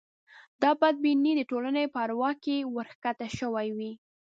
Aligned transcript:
دا 0.61 0.71
بدبینۍ 0.79 1.31
د 1.37 1.41
ټولنې 1.49 1.83
په 1.93 1.99
اروا 2.05 2.31
کې 2.43 2.57
ورکښته 2.77 3.27
شوې 3.37 3.67
وې. 3.77 3.91